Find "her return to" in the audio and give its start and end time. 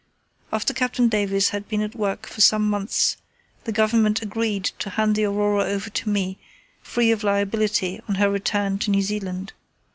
8.15-8.89